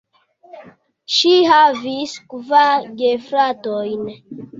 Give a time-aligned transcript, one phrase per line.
[1.15, 4.09] Ŝi havis kvar gefratojn.